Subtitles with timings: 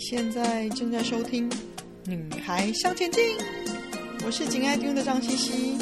[0.00, 1.48] 现在正在收听
[2.06, 3.22] 《女孩向前进》，
[4.24, 5.78] 我是紧爱听的张茜茜，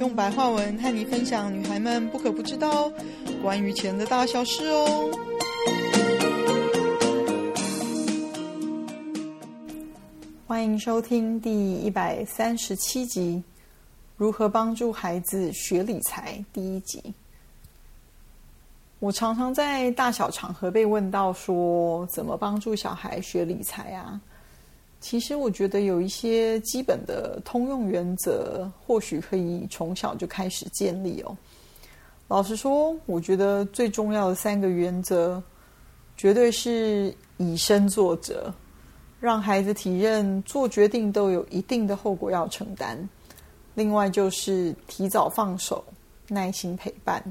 [0.00, 2.92] 用白话文和你分享女孩们不可不知道
[3.40, 5.08] 关于钱的大小事哦。
[10.48, 13.36] 欢迎收听第一百三十七集
[14.16, 17.00] 《如何帮助孩子学理财》第一集。
[19.00, 24.20] 我常常在大小场合被问到说，怎么帮助小孩学理财啊？
[25.00, 31.34] 其实我觉得有一些基本的通用原则，或许可以从小就开始建立哦。
[32.28, 35.42] 老实说，我觉得最重要的三个原则，
[36.18, 38.52] 绝对是以身作则，
[39.18, 43.08] 让孩子体认做决定都有一定的后果要承担。
[43.72, 45.82] 另外就是提早放手，
[46.28, 47.24] 耐心陪伴。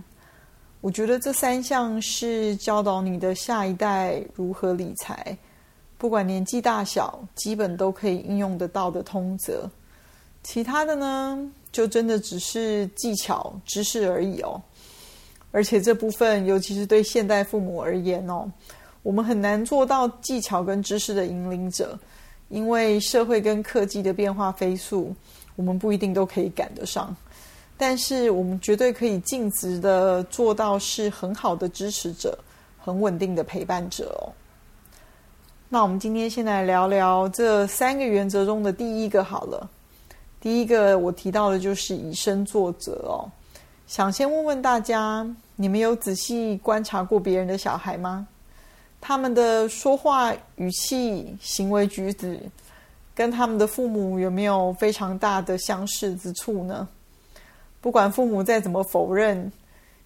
[0.82, 5.38] 我觉得这三项是教导你的下一代如何理财，
[5.98, 9.70] 不管年纪大小，基本都可以应用得到的通则。
[10.42, 11.38] 其他的呢，
[11.70, 14.62] 就真的只是技巧、知识而已哦。
[15.52, 18.50] 而且这部分，尤其是对现代父母而言哦，
[19.04, 22.00] 我们很难做到技巧跟知识的引领者，
[22.48, 25.14] 因为社会跟科技的变化飞速，
[25.58, 27.14] 我们不一定都可以赶得上。
[27.82, 32.38] 但是我们绝对可以尽职的做到是很好的支持者，
[32.78, 34.28] 很稳定的陪伴者哦。
[35.70, 39.70] 那我们今天先来聊聊这三个原则中的第一个好了。
[40.42, 43.32] 第一个我提到的就是以身作则哦。
[43.88, 48.28] 想先问问大家，你们有仔细观察过别人的小孩吗？
[49.00, 52.38] 他们的说话语气、行为举止，
[53.16, 56.86] 跟他们的父母有没有非常大的相似之处呢？
[57.82, 59.52] 不管父母再怎么否认，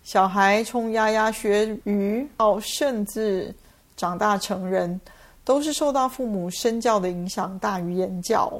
[0.03, 3.53] 小孩从牙牙学语到甚至
[3.97, 4.99] 长大成人，
[5.43, 8.51] 都是受到父母身教的影响大于言教。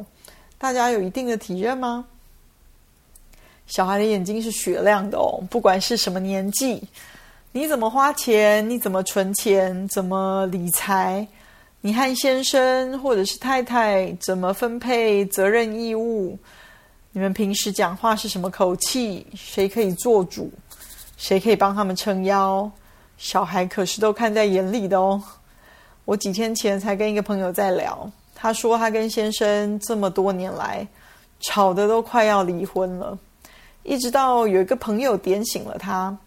[0.57, 2.05] 大家有一定的体认吗？
[3.67, 6.81] 小孩的眼睛是雪亮的哦，不管是什么年纪，
[7.51, 11.27] 你怎么花钱，你怎么存钱，怎么理财，
[11.81, 16.37] 你和先生或者是太太怎么分配责任义务。
[17.15, 19.23] 你们平时讲话是什么口气？
[19.35, 20.51] 谁可以做主？
[21.15, 22.69] 谁可以帮他们撑腰？
[23.17, 25.21] 小孩可是都看在眼里的哦。
[26.05, 30.87] 我几天前才跟一个朋友在聊，他说他跟先生这么多年来
[31.39, 33.15] 吵得都快要离婚了，
[33.83, 36.17] 一直到有一个朋友点醒了他，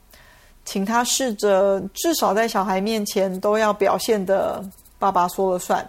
[0.64, 4.64] 请他试着至少在小孩面前都要表现得
[5.00, 5.84] 爸爸说了算，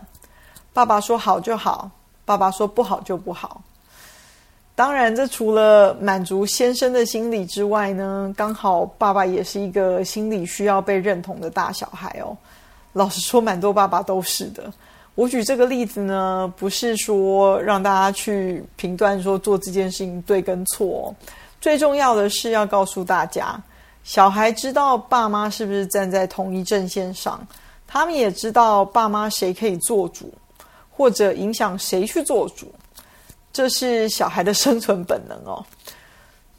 [0.74, 1.88] 爸爸说好就好，
[2.26, 3.62] 爸爸说不好就不好。
[4.78, 12.38] 当然，这除了满足先生的心理之外呢，刚好爸爸也是一个心理需要被认同的大小孩哦。
[12.94, 14.72] 老实说，蛮多爸爸都是的。
[15.16, 21.12] 我举这个例子呢，不是说让大家去评断说做这件事情对跟错，
[21.60, 23.60] 最重要的是要告诉大家，
[24.04, 27.44] 小孩知道爸妈是不是站在同一阵线上，
[27.88, 30.32] 他们也知道爸妈谁可以做主，
[30.92, 32.72] 或者影响谁去做主。
[33.52, 35.66] 这是小孩的生存本能哦。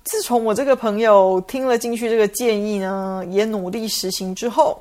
[0.05, 4.81] 自从我这个朋友听了进去这个建议呢，也努力实行之后，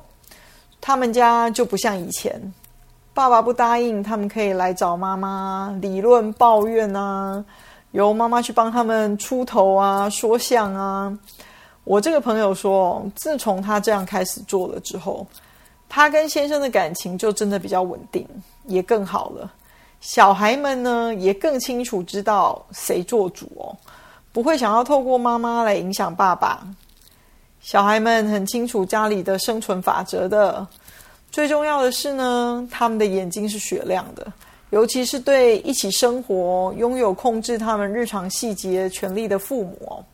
[0.80, 2.40] 他们家就不像以前，
[3.12, 7.44] 爸爸不答应，他们可以来找妈妈理论抱怨啊，
[7.90, 11.18] 由妈妈去帮他们出头啊，说项啊。
[11.84, 15.26] 我这个朋友说，自从他这样开始做了之后，
[15.88, 18.26] 他跟先生的感情就真的比较稳定，
[18.66, 19.52] 也更好了。
[20.00, 23.76] 小孩们呢，也更清楚知道谁做主哦，
[24.32, 26.66] 不会想要透过妈妈来影响爸爸。
[27.60, 30.66] 小孩们很清楚家里的生存法则的。
[31.30, 34.32] 最重要的是呢，他们的眼睛是雪亮的，
[34.70, 40.04] 尤其是对一起生活、拥有控制他们日常细节权利的父母哦。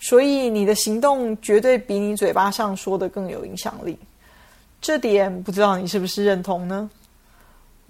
[0.00, 3.98] 所以你的行动绝对比你嘴巴上说的更有影响力。
[4.80, 6.88] 这点不知道你是不是认同呢？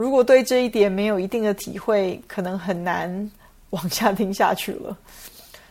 [0.03, 3.31] 如果对这一点没有一定的体会，可能很难
[3.71, 4.99] 往下听下去了。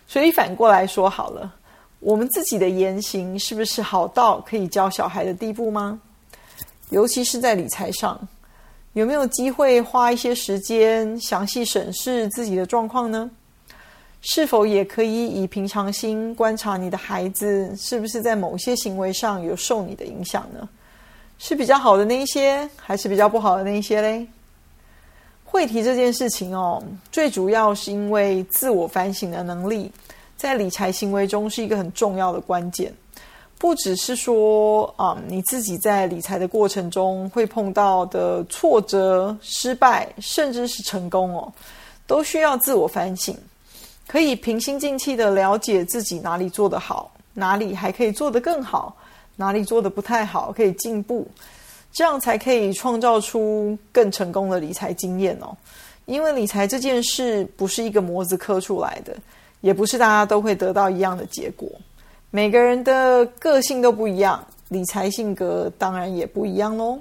[0.07, 1.53] 所以反过来说好了，
[1.99, 5.99] 我们自己的言行是不是好到可以教小孩的地步吗？
[6.91, 8.17] 尤其是在理财上，
[8.93, 13.29] 有没有机会花一些时间详细审视自己的状况呢？
[14.21, 20.69] 是否也可以以平常心观察你的孩子是不是在某些行为上有受你的影响呢？
[21.43, 24.27] 是比较好的那一些，还是比较不好的那一些嘞？
[25.43, 29.91] 会提这件事情哦，最主要是因为自我反省的能力，
[30.37, 32.93] 在理财行为中是一个很重要的关键。
[33.57, 41.51] 不只是说啊、你自己在理财的过程中会碰到的挫折、失败，甚至是成功哦，
[42.05, 43.35] 都需要自我反省，
[44.07, 48.95] 可以平心静气的了解自己哪里做得好，哪里还可以做得更好，
[49.41, 51.27] 哪里做得不太好，可以进步，
[51.91, 55.57] 这样才可以创造出更成功的理财经验哦。
[56.05, 59.17] 因为理财这件事不是一个模子刻出来的，
[59.61, 61.67] 也不是大家都会得到一样的结果。
[62.29, 66.99] 每个人的个性都不一样，理财性格当然也不一样喽。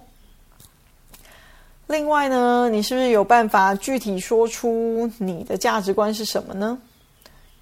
[1.88, 6.78] 另外呢，你是不是有办法具体说出你的价值观是什么呢？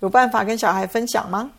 [0.01, 1.51] 有办法跟小孩分享吗？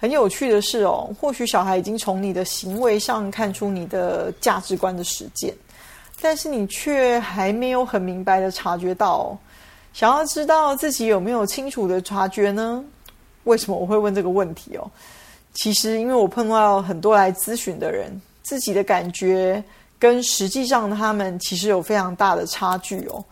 [0.00, 5.54] 很有趣的是哦，或许小孩已经从你的行为上看出你的价值观的实践，
[6.22, 9.38] 但是你却还没有很明白的察觉到哦。
[9.92, 12.82] 想要知道自己有没有清楚的察觉呢？
[13.44, 14.90] 为什么我会问这个问题哦？
[15.52, 19.62] 其实，因为我碰到很多来咨询的人，自己的感觉
[19.98, 23.22] 跟实际上他们其实有非常大的差距哦。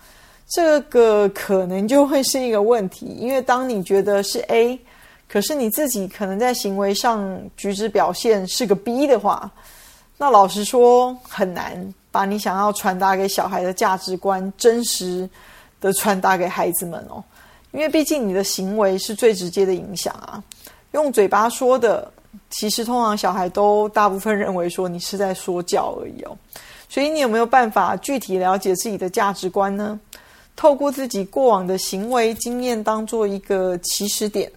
[0.51, 4.79] 这个可能就会是一个问题，因为当你觉得是 A，
[5.29, 9.51] 可是你自己可能在行为上举止表现是个 B 的话，
[10.17, 15.29] 那老实说很难把你想要传达给小孩的价值观真实
[15.81, 17.23] 的传达给孩子们哦。
[17.73, 20.43] 因为毕竟你的行为是最直接的影响啊，
[20.93, 22.11] 用嘴巴说的，
[22.49, 26.35] 其实通常小孩都大部分认为说你是在说教而已哦。
[26.89, 30.01] 所以你有没有办法具体了解自己的价值观呢？
[30.57, 34.51] 透过自己过往的行为经验当做一个起始点，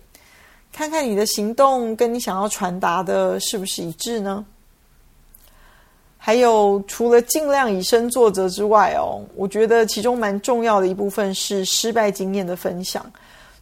[0.71, 4.44] 看看你的行动跟你想要传达的是不是一致呢？
[6.23, 13.03] 还有，除了尽量以身作则之外哦，我觉得其中蛮重要的一部分是失败经验的分享。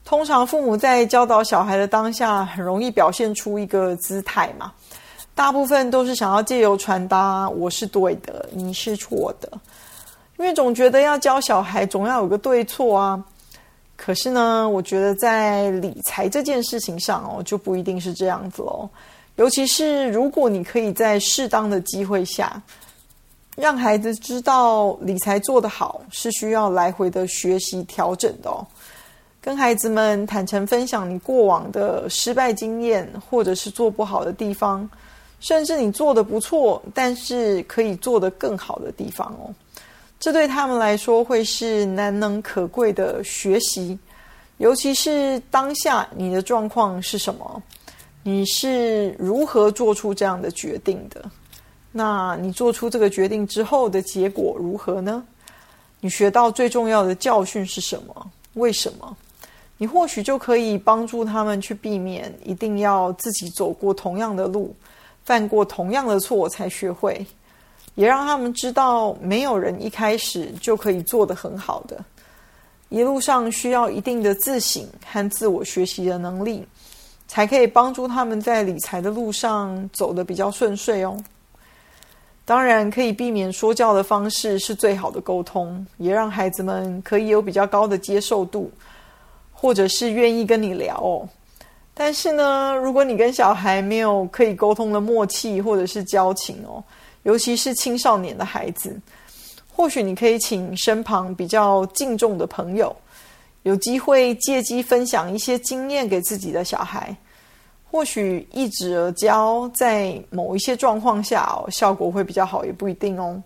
[0.04, 4.74] 通常父母在教导小孩的当下，很容易表现出一个姿态嘛，
[5.34, 9.50] 大部分都是想要借由传达“我是对的，你是错的”，
[10.38, 13.24] 因为总觉得要教小孩总要有个对错啊。
[14.02, 18.90] 可是呢，我觉得在理财这件事情上哦，就不一定是这样子喽。
[19.36, 22.62] 尤其是如果你可以在适当的机会下，
[23.58, 28.66] 让孩子知道理财做得好是需要来回的学习调整的哦。
[29.42, 34.90] 跟孩子们坦诚分享你过往的失败经验，或者是做不好的地方，
[35.42, 39.54] 甚至你做得不错，但是可以做得更好的地方哦。
[40.20, 43.98] 这对他们来说会是难能可贵的学习，
[44.58, 47.64] 尤其是当下你的状况是什么？
[48.22, 51.24] 你是如何做出这样的决定的？
[51.92, 55.24] 那你做出这个决定之后的结果如何呢？
[56.02, 58.32] 你学到最重要的教训是什么？
[58.56, 59.16] 为什么？
[59.78, 64.76] 你或许就可以帮助他们去避免一定要自己走过同样的路，
[65.24, 67.26] 犯过同样的错才学会，
[67.96, 72.04] 也让他们知道没有人一开始就可以做得很好的，
[72.90, 76.68] 一路上需要一定的自省和自我学习的能力。
[77.32, 81.16] 才可以帮助他们在理财的路上走得比较顺遂哦。
[82.44, 88.72] 当然，可以避免说教的方式是最好的沟通，也让孩子们可以有比较高的接受度，
[89.54, 91.30] 或者是愿意跟你聊哦。
[91.94, 96.84] 但是呢，如果你跟小孩没有可以沟通的默契或者是交情哦，
[97.24, 99.00] 尤其是青少年的孩子，
[99.68, 102.96] 或许你可以请身旁比较敬重的朋友。
[103.64, 107.14] 有机会借机分享一些经验给自己的小孩，
[107.92, 113.42] 或许一指而教，在某一些状况下，效果会比较好，也不一定哦。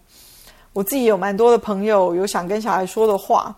[0.72, 3.56] 我自己有蛮多的朋友有想跟小孩说的话，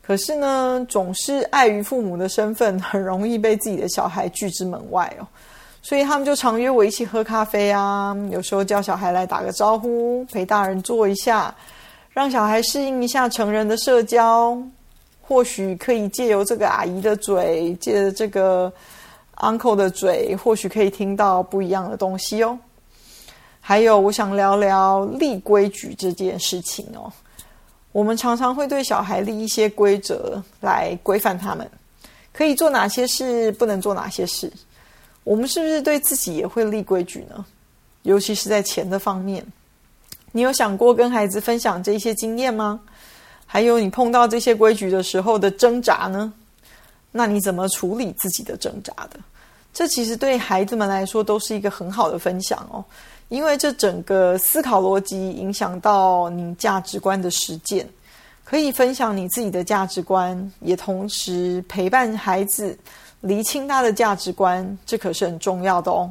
[0.00, 5.26] 可是呢，总是碍于父母的身份，很容易被自己的小孩拒之门外哦。
[5.82, 11.54] 所以他们就常约我一起喝咖啡啊，有时候叫小孩来打个招呼，陪大人坐一下，
[12.10, 14.56] 让小孩适应一下成人的社交。
[15.22, 18.72] 或许可以借由这个阿姨的嘴，借着这个
[19.36, 22.58] uncle 的嘴，或许可以听到不一样的东西哦。
[23.60, 27.12] 还有，我想聊聊立规矩这件事情哦。
[27.92, 31.70] 我们常常会对小孩立一些规则来规范他们，
[32.32, 34.52] 可以做哪些事，不能做哪些事。
[35.24, 37.44] 我们是不是对自己也会立规矩呢？
[38.02, 39.46] 尤其是在钱的方面，
[40.32, 42.80] 你有想过跟孩子分享这些经验吗？
[43.46, 46.32] 还有你碰到这些规矩的时候的挣扎呢？
[47.12, 49.20] 那你怎么处理自己的挣扎的？
[49.72, 52.84] 这其实对孩子们来说都是一个很好的分享哦，
[53.28, 57.88] 因为这整个思考逻辑影响到你价值观的实践，
[58.44, 62.76] 可以分享你自己的价值观，也同时陪伴孩子
[63.20, 66.10] 厘清他的价值观，这可是很重要的哦。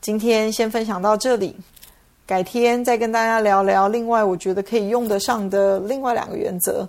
[0.00, 1.56] 今天先分享到这里，
[2.24, 3.88] 改天再跟大家聊聊。
[3.88, 6.88] 另外，我觉得可以用得上的另外两个原则，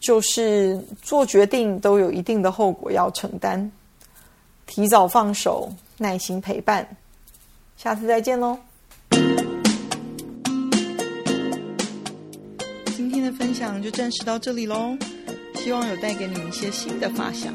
[0.00, 3.70] 就是做决定都有一定的后果要承担，
[4.66, 6.86] 提早放手，耐心陪伴。
[7.76, 8.58] 下次再见喽！
[12.96, 14.96] 今天的分享就暂时到这里喽，
[15.54, 17.54] 希望有带给你一些新的发想。